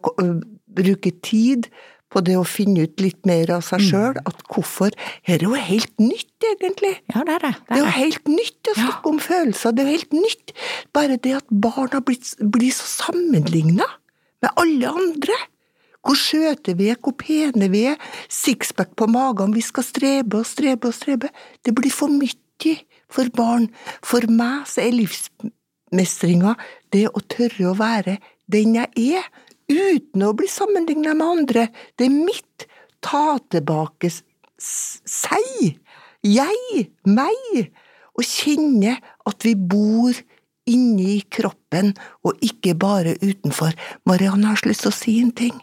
bruke 0.78 1.14
tid 1.26 1.70
på 2.14 2.22
det 2.24 2.38
å 2.40 2.46
finne 2.48 2.86
ut 2.88 3.04
litt 3.04 3.20
mer 3.28 3.52
av 3.58 3.66
seg 3.68 3.84
sjøl, 3.84 4.16
mm. 4.16 4.30
at 4.30 4.46
hvorfor 4.48 4.96
Her 5.28 5.42
er 5.42 5.44
jo 5.44 5.60
helt 5.60 5.92
nytt, 6.00 6.32
egentlig. 6.54 6.94
Ja, 7.12 7.26
det 7.28 7.36
er 7.36 7.44
det. 7.44 7.54
Det 7.58 7.68
er, 7.68 7.68
det 7.68 7.76
er 7.76 7.84
jo 7.84 7.94
helt 7.98 8.32
nytt 8.32 8.72
å 8.72 8.76
snakke 8.78 9.04
ja. 9.04 9.12
om 9.12 9.20
følelser, 9.22 9.76
det 9.76 9.84
er 9.84 9.90
jo 9.90 9.98
helt 9.98 10.16
nytt. 10.16 10.56
Bare 10.96 11.20
det 11.28 11.36
at 11.42 11.52
barn 11.52 11.92
har 11.92 12.06
blitt, 12.08 12.32
blir 12.40 12.74
så 12.74 12.88
sammenligna 12.94 13.90
med 14.46 14.64
alle 14.64 14.96
andre. 15.04 15.38
Hvor 16.08 16.16
skjøte 16.16 16.78
vi 16.80 16.88
er, 16.94 17.00
hvor 17.04 17.18
pene 17.20 17.68
vi 17.74 17.84
er, 17.92 17.98
sixpack 18.32 18.94
på 18.96 19.10
magen, 19.12 19.52
vi 19.56 19.64
skal 19.66 19.84
strebe 19.84 20.40
og 20.40 20.48
strebe 20.48 20.88
og 20.88 20.96
strebe. 20.96 21.32
Det 21.66 21.76
blir 21.76 21.92
for 21.92 22.12
mye 22.12 22.76
for 23.12 23.28
barn. 23.36 23.68
For 24.06 24.24
meg 24.32 24.64
så 24.72 24.86
er 24.86 24.96
livsmestringa 24.96 26.56
det 26.96 27.08
å 27.12 27.24
tørre 27.28 27.70
å 27.70 27.76
være 27.78 28.18
den 28.48 28.78
jeg 28.80 29.20
er, 29.20 29.28
uten 29.68 30.24
å 30.24 30.32
bli 30.38 30.48
sammenligna 30.48 31.12
med 31.18 31.28
andre. 31.28 31.68
Det 32.00 32.08
er 32.08 32.16
mitt 32.16 32.68
ta 33.04 33.38
tilbake 33.52 34.10
seg, 34.58 35.76
jeg, 36.24 36.88
meg, 37.06 37.68
og 38.18 38.26
kjenne 38.26 38.96
at 39.28 39.46
vi 39.46 39.54
bor 39.60 40.16
inni 40.68 41.22
kroppen 41.32 41.94
og 42.26 42.40
ikke 42.44 42.74
bare 42.80 43.16
utenfor. 43.22 43.76
Marianne 44.10 44.52
har 44.52 44.68
lyst 44.68 44.88
til 44.88 44.92
å 44.92 44.98
si 44.98 45.20
en 45.22 45.36
ting. 45.36 45.56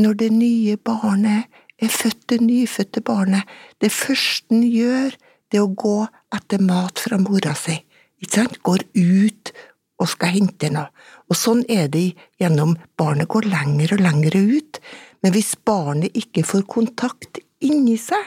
Når 0.00 0.14
det 0.20 0.30
nye 0.32 0.76
barnet 0.80 1.50
er 1.82 1.90
født, 1.92 2.28
det 2.30 2.40
nyfødte 2.40 3.02
barnet, 3.04 3.48
det 3.80 3.92
første 3.92 4.48
den 4.54 4.64
gjør, 4.70 5.12
det 5.52 5.60
er 5.60 5.66
å 5.66 5.74
gå 5.76 5.98
etter 6.32 6.62
mat 6.64 7.02
fra 7.02 7.18
mora 7.20 7.52
si. 7.58 7.76
Ikke 8.22 8.38
sant? 8.38 8.60
Går 8.64 8.86
ut 8.96 9.52
og 10.00 10.08
skal 10.10 10.32
hente 10.36 10.70
noe. 10.72 10.88
Og 11.28 11.38
sånn 11.38 11.62
er 11.70 11.88
det 11.92 12.12
gjennom 12.40 12.74
Barnet 12.98 13.30
går 13.30 13.48
lenger 13.50 13.96
og 13.96 14.02
lenger 14.04 14.36
ut, 14.36 14.80
men 15.22 15.34
hvis 15.34 15.54
barnet 15.64 16.16
ikke 16.18 16.44
får 16.46 16.64
kontakt 16.70 17.40
inni 17.62 17.94
seg, 18.00 18.24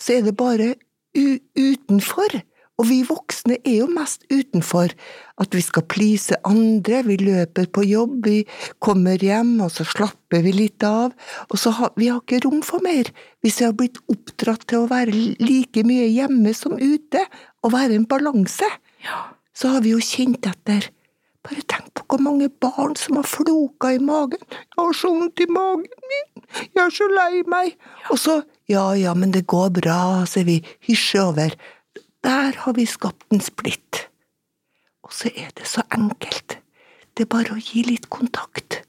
så 0.00 0.18
er 0.18 0.26
det 0.26 0.36
bare 0.38 0.74
utenfor. 1.14 2.40
Og 2.80 2.86
vi 2.88 3.02
voksne 3.04 3.58
er 3.60 3.82
jo 3.82 3.88
mest 3.92 4.22
utenfor. 4.32 4.94
At 5.40 5.52
vi 5.56 5.60
skal 5.64 5.84
please 5.92 6.36
andre, 6.48 7.02
vi 7.04 7.18
løper 7.20 7.68
på 7.68 7.84
jobb, 7.84 8.14
vi 8.24 8.38
kommer 8.80 9.20
hjem, 9.20 9.58
og 9.60 9.72
så 9.74 9.84
slapper 9.84 10.40
vi 10.46 10.54
litt 10.56 10.84
av. 10.86 11.12
Og 11.50 11.60
så 11.60 11.74
har 11.76 11.92
vi 12.00 12.08
har 12.08 12.22
ikke 12.22 12.40
rom 12.46 12.62
for 12.64 12.80
mer. 12.84 13.10
Hvis 13.44 13.60
vi 13.60 13.68
har 13.68 13.76
blitt 13.76 14.00
oppdratt 14.12 14.64
til 14.68 14.84
å 14.84 14.90
være 14.90 15.12
like 15.44 15.84
mye 15.84 16.08
hjemme 16.08 16.54
som 16.56 16.78
ute, 16.80 17.26
og 17.60 17.74
være 17.76 17.98
en 17.98 18.08
balanse, 18.08 18.68
så 19.52 19.74
har 19.74 19.84
vi 19.84 19.92
jo 19.92 20.00
kjent 20.00 20.48
etter. 20.48 20.88
Bare 21.44 21.64
tenk 21.68 21.92
på 21.96 22.04
hvor 22.08 22.20
mange 22.20 22.50
barn 22.60 22.96
som 23.00 23.16
har 23.16 23.28
floka 23.28 23.94
i 23.96 24.00
magen. 24.00 24.40
Jeg 24.40 24.80
har 24.80 24.96
så 24.96 25.12
vondt 25.12 25.40
i 25.40 25.48
magen 25.48 26.08
min, 26.12 26.46
jeg 26.74 26.80
er 26.84 26.96
så 26.96 27.08
lei 27.12 27.42
meg. 27.48 27.76
Og 28.12 28.20
så, 28.20 28.40
ja 28.68 28.90
ja, 28.96 29.14
men 29.16 29.32
det 29.36 29.46
går 29.48 29.70
bra, 29.80 30.00
sier 30.28 30.48
vi 30.48 30.58
hysjer 30.88 31.30
over. 31.30 31.56
Der 32.24 32.56
har 32.64 32.72
vi 32.76 32.86
skapt 32.86 33.26
en 33.32 33.40
splitt. 33.40 34.06
Og 35.06 35.12
så 35.16 35.30
er 35.36 35.50
det 35.56 35.66
så 35.66 35.82
enkelt. 35.94 36.58
Det 37.16 37.26
er 37.26 37.30
bare 37.32 37.56
å 37.56 37.60
gi 37.60 37.82
litt 37.86 38.10
kontakt. 38.12 38.82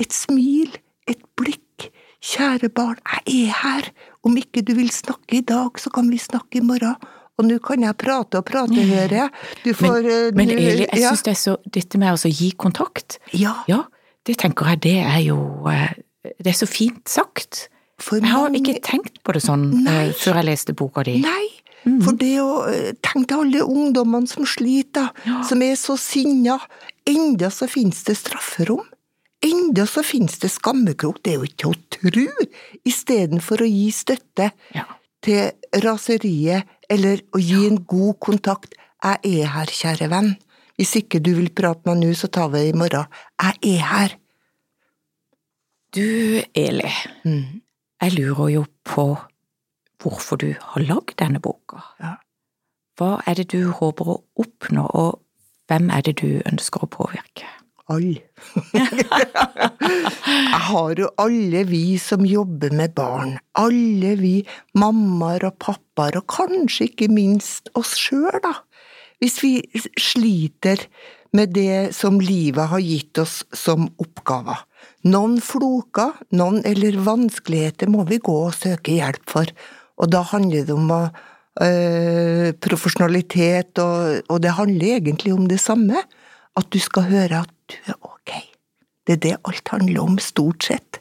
Et 0.00 0.12
smil, 0.12 0.72
et 1.08 1.20
blikk. 1.38 1.90
Kjære 2.20 2.68
barn, 2.76 2.98
jeg 3.26 3.46
er 3.48 3.54
her. 3.62 3.90
Om 4.24 4.36
ikke 4.36 4.64
du 4.66 4.74
vil 4.76 4.90
snakke 4.92 5.38
i 5.38 5.44
dag, 5.46 5.78
så 5.80 5.92
kan 5.92 6.10
vi 6.12 6.18
snakke 6.20 6.60
i 6.60 6.64
morgen. 6.64 6.96
Og 7.40 7.46
nå 7.48 7.56
kan 7.64 7.80
jeg 7.80 7.96
prate 7.96 8.40
og 8.40 8.44
prate, 8.48 8.82
hører 8.90 9.16
jeg. 9.16 9.30
Du 9.64 9.72
får 9.72 10.02
Men, 10.02 10.10
eh, 10.10 10.34
men 10.36 10.50
Eli, 10.52 10.84
jeg 10.84 11.00
ja. 11.00 11.08
syns 11.08 11.24
det 11.24 11.32
er 11.32 11.40
så 11.40 11.56
Dette 11.64 11.98
med 11.98 12.12
å 12.12 12.28
gi 12.28 12.50
kontakt, 12.52 13.16
ja. 13.32 13.54
ja. 13.68 13.84
det 14.28 14.36
tenker 14.42 14.68
jeg, 14.74 14.82
det 14.84 14.98
er 15.00 15.22
jo 15.24 15.38
eh, 15.70 15.94
Det 16.36 16.52
er 16.52 16.58
så 16.58 16.68
fint 16.68 17.08
sagt. 17.08 17.68
For 18.00 18.20
jeg 18.20 18.28
har 18.28 18.48
mange... 18.48 18.60
ikke 18.60 18.84
tenkt 18.84 19.22
på 19.24 19.32
det 19.36 19.42
sånn 19.44 19.70
eh, 19.72 19.86
Nei. 19.86 20.04
før 20.16 20.40
jeg 20.40 20.50
leste 20.50 20.76
boka 20.76 21.04
di. 21.08 21.16
Nei, 21.24 21.48
Mm. 21.84 22.00
For 22.04 22.16
det 22.20 22.34
å 22.42 22.54
Tenk 23.00 23.00
tenke 23.06 23.28
til 23.30 23.42
alle 23.42 23.64
ungdommene 23.64 24.28
som 24.28 24.46
sliter, 24.48 25.10
ja. 25.26 25.40
som 25.46 25.62
er 25.64 25.76
så 25.80 25.96
sinna. 26.00 26.58
Enda 27.08 27.50
så 27.54 27.68
finnes 27.70 28.02
det 28.06 28.18
strafferom. 28.20 28.84
Enda 29.44 29.86
så 29.88 30.04
finnes 30.04 30.36
det 30.42 30.50
skammekrok. 30.52 31.22
Det 31.24 31.32
er 31.32 31.40
jo 31.40 31.48
ikke 31.48 31.70
å 31.70 31.78
tru! 31.96 32.26
Istedenfor 32.86 33.64
å 33.64 33.68
gi 33.68 33.88
støtte 33.94 34.50
ja. 34.76 34.84
til 35.24 35.80
raseriet, 35.84 36.68
eller 36.90 37.24
å 37.32 37.40
gi 37.40 37.64
en 37.70 37.80
god 37.88 38.20
kontakt. 38.20 38.76
Jeg 39.00 39.40
er 39.40 39.52
her, 39.54 39.72
kjære 39.72 40.10
venn. 40.12 40.34
Hvis 40.76 40.94
ikke 41.00 41.22
du 41.24 41.32
vil 41.38 41.50
prate 41.52 41.84
med 41.88 42.02
meg 42.02 42.10
nå, 42.10 42.16
så 42.16 42.28
tar 42.32 42.52
vi 42.52 42.66
det 42.66 42.74
i 42.74 42.76
morgen. 42.76 43.08
Jeg 43.40 43.76
er 43.76 43.88
her. 43.88 44.16
Du, 45.96 46.06
Eli. 46.54 46.92
Mm. 47.24 47.60
Jeg 48.00 48.14
lurer 48.16 48.52
jo 48.54 48.62
på 48.86 49.06
hvorfor 50.00 50.40
du 50.40 50.52
har 50.58 50.84
lagd 50.86 51.16
denne 51.20 51.40
boka. 51.42 51.82
Ja. 52.00 52.16
Hva 53.00 53.20
er 53.28 53.38
det 53.38 53.50
du 53.54 53.70
håper 53.72 54.12
å 54.12 54.20
oppnå, 54.40 54.84
og 54.84 55.20
hvem 55.70 55.90
er 55.94 56.04
det 56.04 56.18
du 56.20 56.40
ønsker 56.48 56.84
å 56.84 56.90
påvirke? 56.90 57.48
Alle. 57.90 58.20
Jeg 60.30 60.60
har 60.70 61.00
jo 61.00 61.08
alle 61.18 61.62
vi 61.66 61.84
som 61.98 62.22
jobber 62.26 62.74
med 62.76 62.92
barn, 62.94 63.32
alle 63.58 64.12
vi 64.20 64.34
mammaer 64.78 65.48
og 65.48 65.56
pappaer, 65.62 66.20
og 66.20 66.28
kanskje 66.30 66.90
ikke 66.90 67.10
minst 67.10 67.72
oss 67.78 67.96
sjøl, 67.98 68.38
da. 68.44 68.60
Hvis 69.20 69.40
vi 69.42 69.54
sliter 69.98 70.86
med 71.36 71.52
det 71.54 71.94
som 71.94 72.20
livet 72.22 72.70
har 72.72 72.82
gitt 72.82 73.18
oss 73.22 73.40
som 73.54 73.88
oppgaver. 74.02 74.64
Noen 75.10 75.38
floker, 75.44 76.16
noen 76.36 76.62
eller 76.66 76.98
vanskeligheter 77.06 77.90
må 77.90 78.06
vi 78.08 78.20
gå 78.22 78.36
og 78.46 78.56
søke 78.56 78.96
hjelp 78.98 79.22
for, 79.30 79.50
og 80.00 80.08
da 80.12 80.22
handler 80.24 80.64
det 80.64 80.74
om 80.74 80.88
øh, 80.92 82.48
profesjonalitet, 82.64 83.78
og, 83.78 84.22
og, 84.28 84.40
det 84.42 84.56
handler 84.56 84.96
egentlig 84.96 85.34
om 85.36 85.46
det 85.50 85.60
samme. 85.60 86.02
At 86.56 86.72
du 86.72 86.80
skal 86.82 87.06
høre 87.10 87.44
at 87.44 87.52
du 87.70 87.92
er 87.92 87.98
ok. 88.02 88.32
Det 89.06 89.16
er 89.16 89.22
det 89.22 89.36
alt 89.48 89.68
handler 89.70 90.02
om, 90.02 90.18
stort 90.18 90.64
sett. 90.66 90.98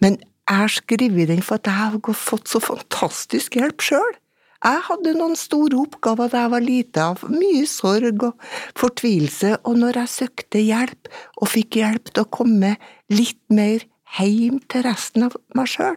Men 0.00 0.18
jeg 0.48 0.56
har 0.64 0.72
skrevet 0.72 1.28
den 1.30 1.44
for 1.46 1.60
at 1.60 1.68
jeg 1.70 1.78
har 1.78 2.16
fått 2.16 2.50
så 2.50 2.58
fantastisk 2.62 3.54
hjelp 3.60 3.84
sjøl. 3.84 4.16
Jeg 4.60 4.80
hadde 4.90 5.14
noen 5.16 5.38
store 5.40 5.78
oppgaver 5.80 6.28
da 6.28 6.42
jeg 6.42 6.52
var 6.52 6.64
lita, 6.64 7.04
mye 7.32 7.62
sorg 7.70 8.26
og 8.26 8.50
fortvilelse, 8.76 9.54
og 9.64 9.78
når 9.80 10.02
jeg 10.02 10.12
søkte 10.16 10.60
hjelp, 10.60 11.08
og 11.40 11.48
fikk 11.48 11.78
hjelp 11.80 12.10
til 12.10 12.26
å 12.26 12.32
komme 12.34 12.74
litt 13.08 13.40
mer 13.48 13.86
heim 14.18 14.58
til 14.68 14.84
resten 14.84 15.30
av 15.30 15.38
meg 15.56 15.70
sjøl, 15.70 15.96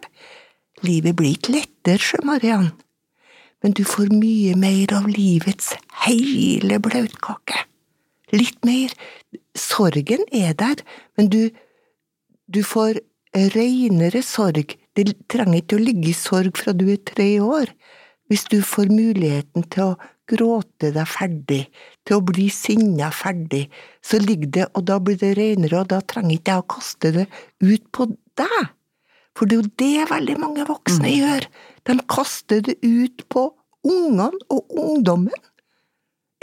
Livet 0.84 1.16
blir 1.16 1.36
ikke 1.36 1.54
lettere, 1.54 2.00
sjø, 2.02 2.20
Mariann, 2.28 2.72
men 3.64 3.72
du 3.76 3.84
får 3.88 4.10
mye 4.12 4.52
mer 4.60 4.92
av 4.92 5.06
livets 5.08 5.72
hele 6.04 6.80
bløtkake. 6.84 7.64
Litt 8.34 8.58
mer. 8.66 8.92
Sorgen 9.56 10.24
er 10.34 10.52
der, 10.58 10.82
men 11.16 11.30
du, 11.32 11.48
du 12.50 12.60
får 12.66 13.00
reinere 13.54 14.22
sorg. 14.26 14.74
Det 14.94 15.06
trenger 15.30 15.62
ikke 15.62 15.78
å 15.78 15.84
ligge 15.84 16.10
i 16.10 16.16
sorg 16.16 16.58
fra 16.60 16.74
du 16.76 16.86
er 16.92 17.00
tre 17.06 17.28
år. 17.40 17.70
Hvis 18.28 18.46
du 18.50 18.60
får 18.64 18.92
muligheten 18.92 19.66
til 19.72 19.94
å 19.94 19.96
gråte 20.30 20.90
deg 20.94 21.08
ferdig, 21.08 21.64
til 22.04 22.18
å 22.18 22.24
bli 22.24 22.48
sinna 22.52 23.10
ferdig, 23.12 23.66
så 24.04 24.20
ligger 24.22 24.52
det, 24.56 24.68
og 24.72 24.86
da 24.88 24.98
blir 25.02 25.18
det 25.20 25.34
renere, 25.38 25.82
og 25.82 25.90
da 25.92 26.00
trenger 26.00 26.38
ikke 26.38 26.54
jeg 26.54 26.64
å 26.64 26.70
kaste 26.76 27.12
det 27.18 27.26
ut 27.64 27.84
på 27.92 28.08
deg. 28.40 28.72
For 29.34 29.50
det 29.50 29.56
er 29.56 29.62
jo 29.62 29.72
det 29.82 30.10
veldig 30.12 30.36
mange 30.40 30.66
voksne 30.68 31.08
mm. 31.08 31.14
gjør. 31.14 31.46
De 31.88 31.96
kaster 32.10 32.62
det 32.64 32.76
ut 32.82 33.24
på 33.32 33.48
ungene 33.84 34.30
og 34.54 34.76
ungdommen. 34.78 35.48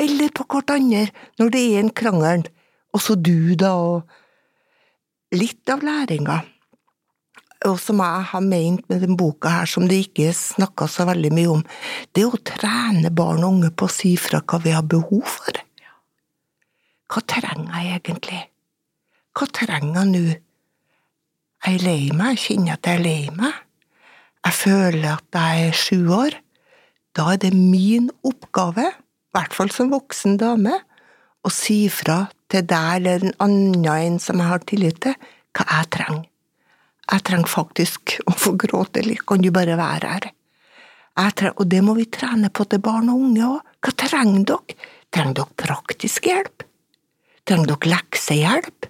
Eller 0.01 0.33
på 0.35 0.47
hverandre 0.49 1.07
når 1.39 1.53
det 1.53 1.61
er 1.61 1.83
en 1.83 1.93
krangel. 1.95 2.47
Og 2.91 3.03
så 3.03 3.15
du, 3.15 3.55
da, 3.55 3.75
og 3.77 4.17
Litt 5.31 5.69
av 5.71 5.79
læringa, 5.79 6.41
og 7.69 7.77
som 7.79 8.01
jeg 8.03 8.23
har 8.33 8.41
ment 8.43 8.89
med 8.91 8.99
den 9.05 9.15
boka 9.15 9.47
her, 9.53 9.69
som 9.69 9.85
det 9.87 10.01
ikke 10.09 10.25
er 10.27 10.35
snakka 10.35 10.89
så 10.91 11.05
veldig 11.07 11.31
mye 11.31 11.51
om, 11.53 11.61
det 12.11 12.25
er 12.25 12.33
å 12.35 12.41
trene 12.49 13.13
barn 13.15 13.45
og 13.45 13.53
unge 13.53 13.69
på 13.71 13.87
å 13.87 13.93
si 13.95 14.11
fra 14.19 14.41
hva 14.43 14.59
vi 14.59 14.73
har 14.75 14.83
behov 14.83 15.23
for. 15.23 15.61
Hva 17.11 17.23
trenger 17.31 17.77
jeg 17.77 18.01
egentlig? 18.01 18.41
Hva 19.39 19.47
trenger 19.55 20.01
jeg 20.01 20.11
nå? 20.11 20.35
Jeg 21.61 21.77
er 21.77 21.83
lei 21.85 22.09
meg, 22.09 22.39
jeg 22.39 22.41
kjenner 22.41 22.73
at 22.73 22.87
jeg 22.89 22.97
er 22.97 23.03
lei 23.05 23.33
meg. 23.37 23.57
Jeg 24.41 24.57
føler 24.57 25.03
at 25.11 25.37
jeg 25.37 25.65
er 25.67 25.75
sju 25.77 25.99
år. 26.15 26.37
Da 27.13 27.27
er 27.35 27.41
det 27.43 27.51
min 27.53 28.07
oppgave, 28.25 28.87
i 28.89 29.35
hvert 29.35 29.53
fall 29.53 29.69
som 29.69 29.91
voksen 29.93 30.39
dame, 30.41 30.73
å 31.45 31.51
si 31.53 31.83
fra 31.93 32.23
til 32.49 32.65
deg 32.65 32.95
eller 32.97 33.27
en 33.27 33.37
annen 33.45 33.85
en 33.93 34.17
som 34.21 34.41
jeg 34.41 34.49
har 34.49 34.65
tillit 34.65 34.97
til, 35.05 35.13
hva 35.53 35.67
jeg 35.69 35.89
trenger. 35.93 36.25
Jeg 37.11 37.25
trenger 37.27 37.53
faktisk 37.53 38.15
å 38.31 38.33
få 38.33 38.55
gråte, 38.57 39.03
eller 39.03 39.21
kan 39.21 39.45
du 39.45 39.51
bare 39.53 39.77
være 39.77 40.15
her? 40.15 40.27
Trenger, 41.21 41.53
og 41.61 41.69
det 41.69 41.83
må 41.85 41.93
vi 41.93 42.07
trene 42.09 42.49
på 42.49 42.65
til 42.71 42.81
barn 42.81 43.13
og 43.13 43.21
unge 43.27 43.45
òg. 43.45 43.71
Hva 43.85 43.93
trenger 44.01 44.49
dere? 44.49 44.79
Trenger 45.13 45.37
dere 45.43 45.59
praktisk 45.61 46.25
hjelp? 46.25 46.65
Trenger 47.45 47.75
dere 47.75 47.93
leksehjelp? 47.93 48.89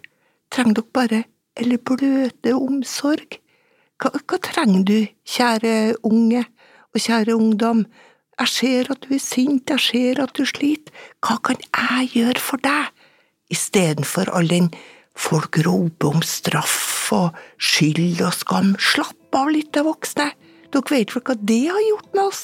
Trenger 0.53 0.79
dere 0.79 0.95
bare 0.95 1.23
eller 1.59 1.81
bløte 1.81 2.55
omsorg? 2.55 3.39
Hva, 4.01 4.13
hva 4.15 4.39
trenger 4.41 4.85
du, 4.87 4.97
kjære 5.27 5.75
unge 6.07 6.45
og 6.91 7.03
kjære 7.03 7.35
ungdom? 7.37 7.85
Jeg 8.41 8.49
ser 8.49 8.89
at 8.93 9.03
du 9.05 9.13
er 9.13 9.21
sint, 9.21 9.69
jeg 9.69 9.83
ser 9.83 10.23
at 10.23 10.33
du 10.37 10.47
sliter, 10.49 10.93
hva 11.21 11.37
kan 11.45 11.59
jeg 11.67 12.09
gjøre 12.15 12.41
for 12.41 12.63
deg? 12.63 12.89
Istedenfor 13.51 14.31
all 14.33 14.49
den 14.49 14.71
folk 15.17 15.59
roper 15.65 16.15
om 16.15 16.23
straff 16.25 17.11
og 17.13 17.37
skyld 17.59 18.23
og 18.23 18.33
skam. 18.35 18.73
Slapp 18.79 19.35
av 19.37 19.51
litt, 19.53 19.75
av 19.77 19.89
voksne. 19.91 20.31
Dere 20.71 20.95
vet 20.95 21.13
vel 21.13 21.25
hva 21.27 21.35
det 21.35 21.61
har 21.67 21.83
gjort 21.89 22.13
med 22.15 22.23
oss? 22.23 22.43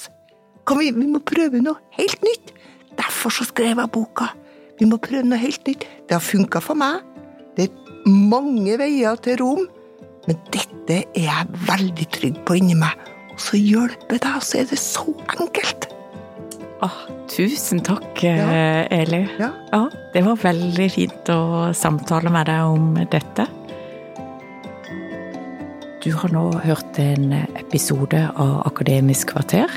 Vi, 0.68 0.92
vi, 0.92 1.08
må 1.08 1.24
prøve 1.24 1.64
noe 1.64 1.80
helt 1.96 2.24
nytt. 2.28 2.52
Derfor 3.00 3.32
så 3.32 3.48
skrev 3.48 3.80
jeg 3.80 3.94
boka. 3.94 4.34
Vi 4.78 4.88
må 4.90 5.00
prøve 5.02 5.24
noe 5.26 5.40
helt 5.40 5.64
nytt. 5.70 5.88
Det 6.08 6.18
har 6.18 6.24
funka 6.24 6.62
for 6.62 6.78
meg. 6.78 7.06
Det 7.56 7.70
er 7.70 7.87
mange 8.08 8.78
veier 8.80 9.20
til 9.24 9.38
Rom, 9.42 9.68
men 10.28 10.40
dette 10.54 11.04
er 11.16 11.28
jeg 11.28 11.62
veldig 11.68 12.08
trygg 12.16 12.42
på 12.48 12.58
inni 12.60 12.78
meg. 12.80 12.96
Og 13.32 13.40
så 13.42 13.60
hjelper 13.60 14.24
og 14.34 14.44
så 14.44 14.64
er 14.64 14.72
det 14.72 14.80
så 14.82 15.06
enkelt. 15.38 15.88
Ah, 16.86 17.06
tusen 17.30 17.82
takk, 17.86 18.22
ja. 18.22 18.36
Eh, 18.46 19.00
Eli. 19.02 19.24
Ja. 19.40 19.52
ja. 19.74 19.84
Det 20.14 20.24
var 20.26 20.38
veldig 20.42 20.90
fint 20.94 21.32
å 21.34 21.72
samtale 21.74 22.30
med 22.34 22.50
deg 22.50 22.74
om 22.74 22.92
dette. 23.14 23.48
Du 26.04 26.12
har 26.16 26.32
nå 26.32 26.46
hørt 26.64 27.00
en 27.02 27.34
episode 27.60 28.22
av 28.40 28.62
Akademisk 28.70 29.34
kvarter. 29.34 29.72